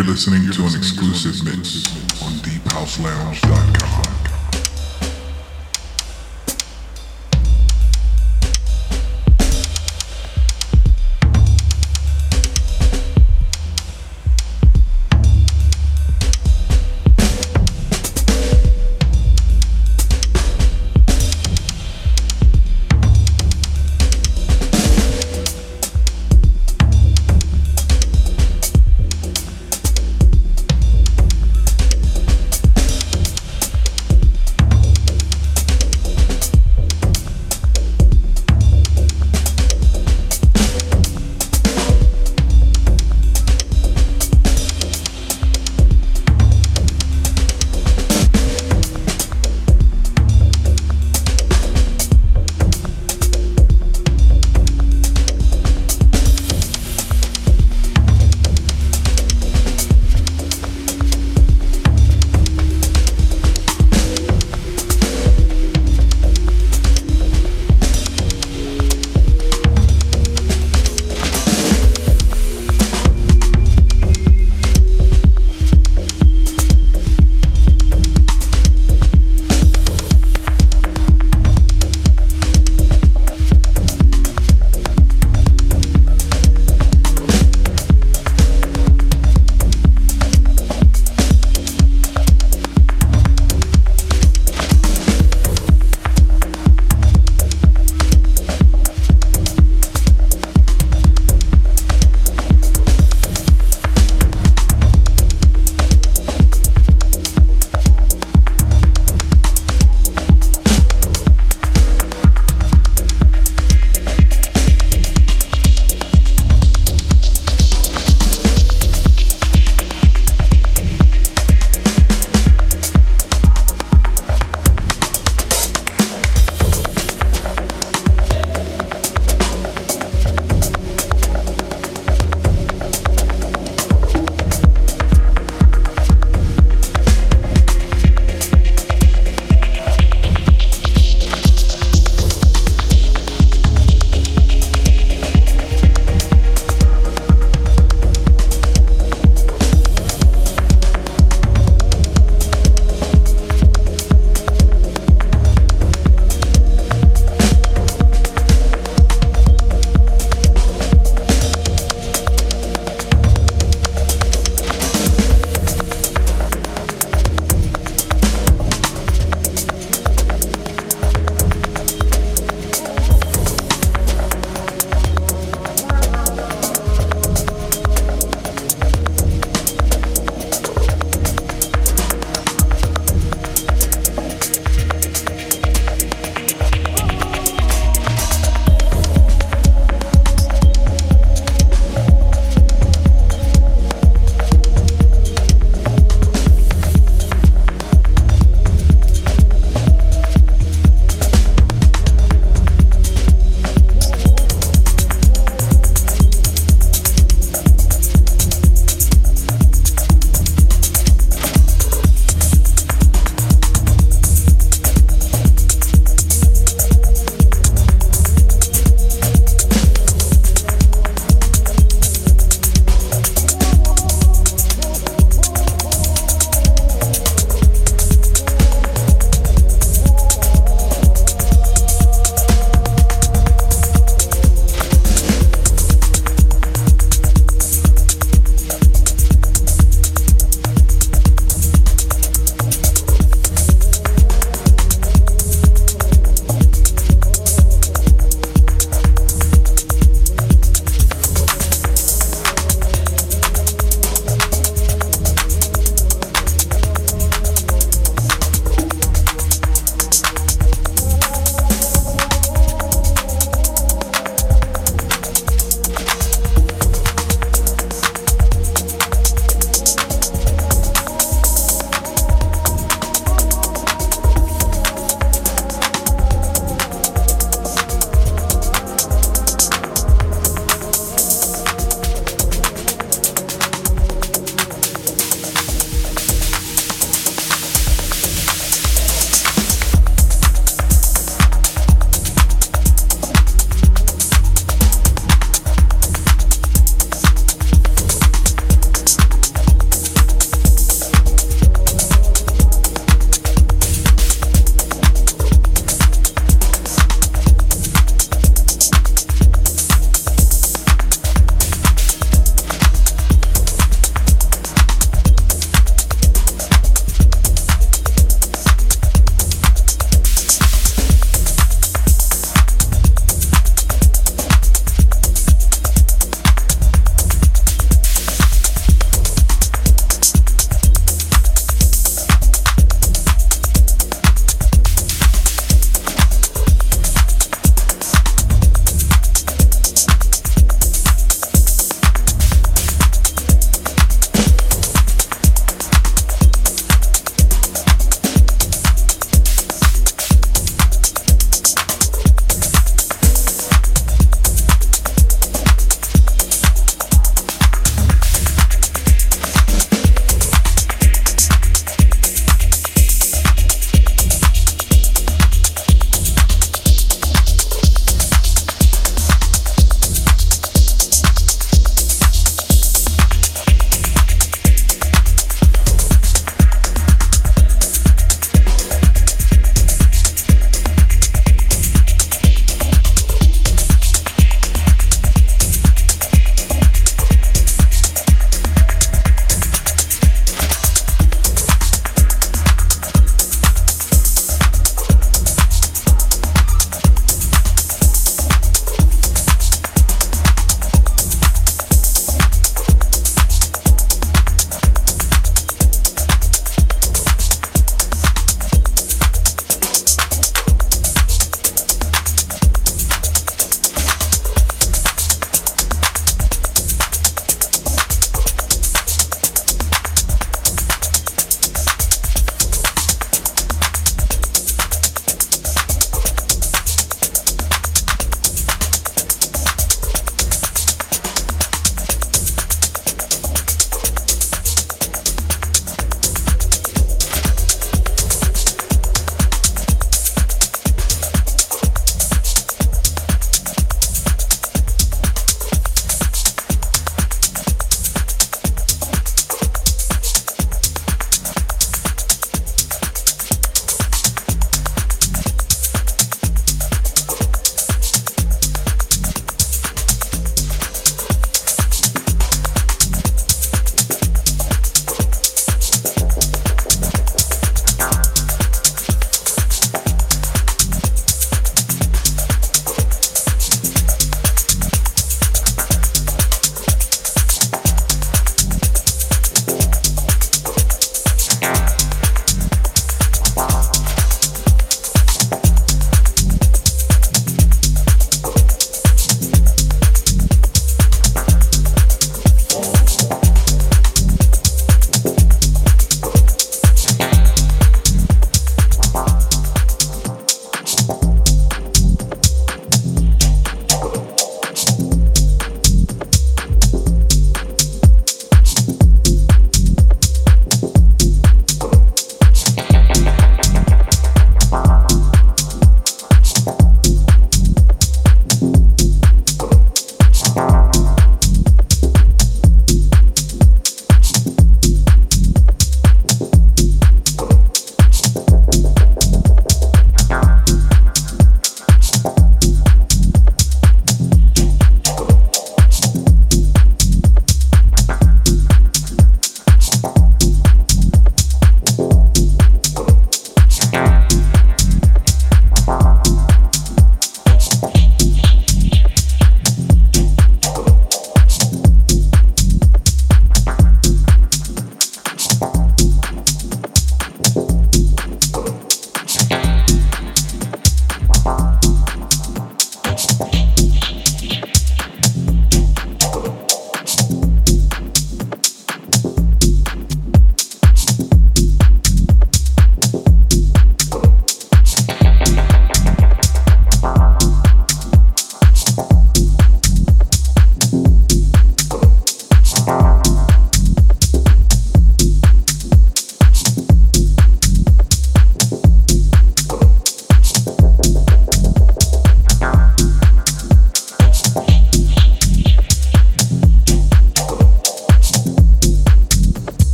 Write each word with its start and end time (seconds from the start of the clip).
You're 0.00 0.08
listening 0.08 0.50
to 0.52 0.62
an 0.62 0.74
exclusive 0.74 1.44
mix 1.44 1.84
on 2.22 2.32
deephouselounge.com. 2.40 4.19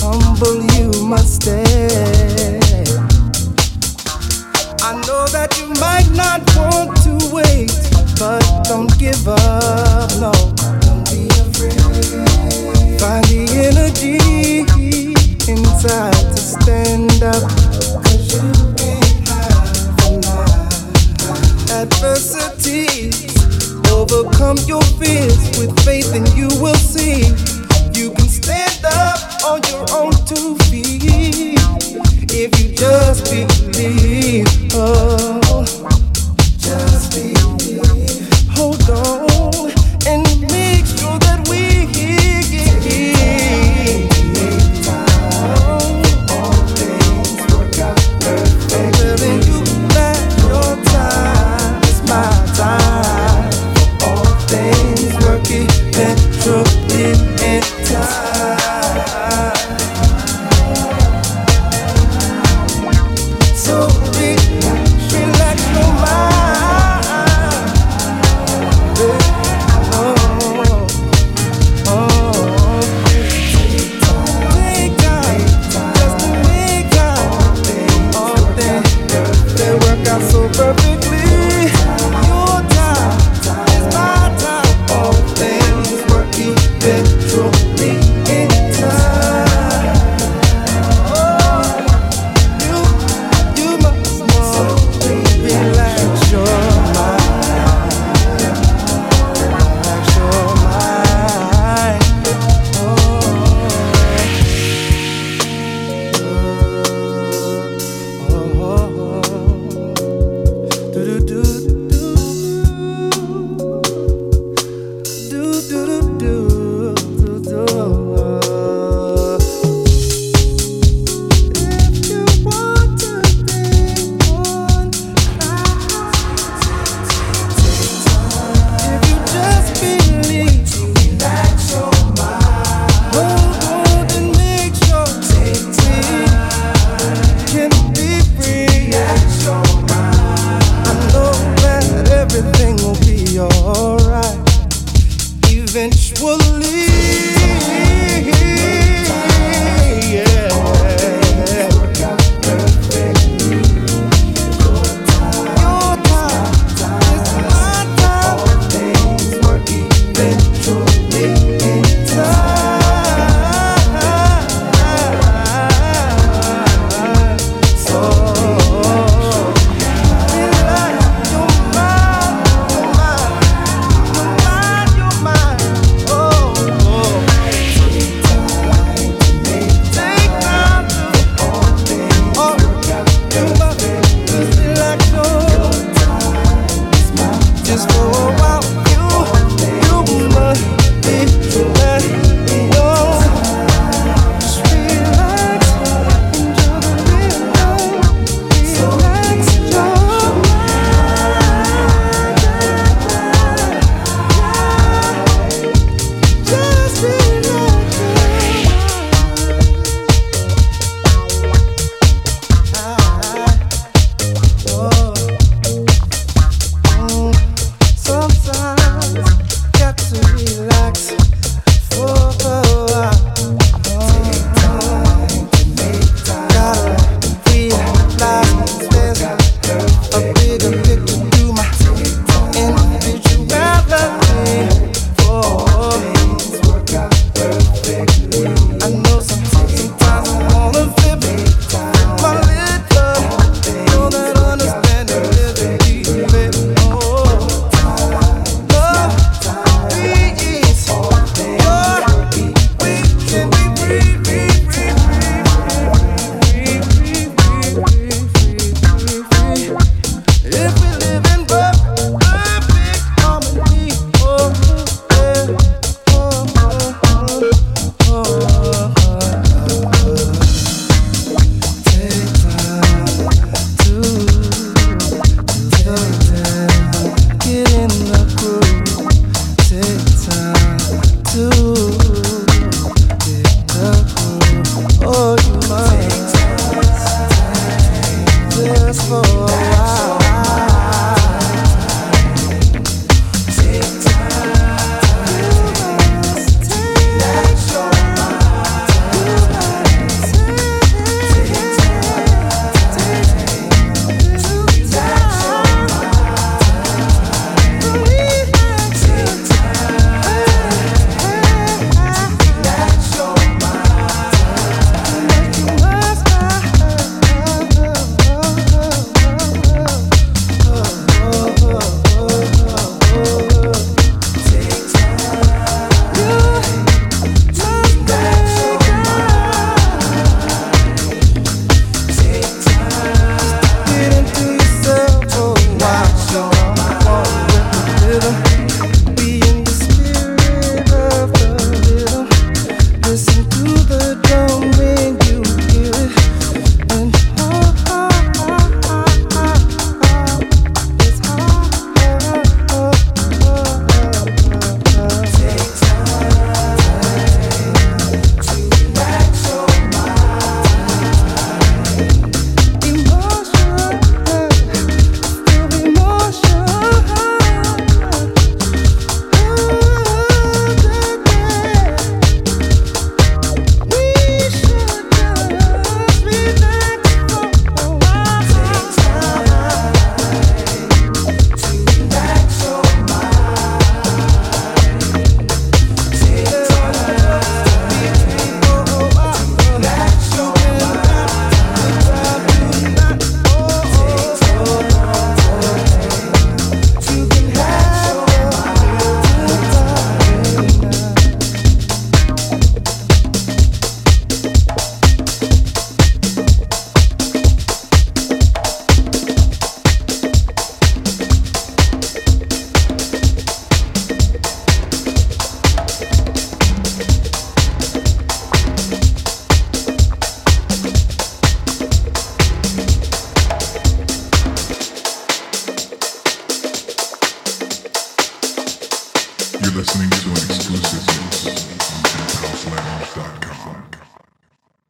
humble 0.00 0.62
you 0.76 0.90
must 1.04 1.42
stay. 1.42 1.62
I 4.80 4.94
know 5.06 5.26
that 5.28 5.58
you 5.58 5.68
might 5.78 6.08
not 6.16 6.40
want 6.56 6.96
to 7.04 7.18
wait, 7.34 7.72
but 8.18 8.40
don't 8.64 8.98
give 8.98 9.28
up, 9.28 10.10
no. 10.20 10.32
Don't 10.80 11.04
be 11.10 11.28
afraid. 11.28 11.76
Find 12.98 13.24
the 13.26 13.44
energy 13.68 14.64
inside 15.52 16.14
to 16.14 16.40
stand 16.40 17.22
up. 17.22 17.42
Cause 18.04 18.32
you 18.32 18.52
can't 18.76 19.28
hide 19.28 19.68
Adversity, 21.82 23.12
overcome 23.92 24.56
your 24.66 24.82
fears 24.98 25.58
with 25.58 25.78
faith, 25.84 26.14
and 26.14 26.26
you 26.34 26.48
will 26.58 26.74
see. 26.76 27.34
You 27.92 28.12
stand 28.46 28.84
up 28.84 29.44
on 29.44 29.60
your 29.70 29.84
own 29.92 30.12
two 30.24 30.54
feet 30.66 31.58
if 32.30 32.60
you 32.60 32.68
just 32.76 33.24
believe. 33.24 34.46
Oh. 34.72 35.45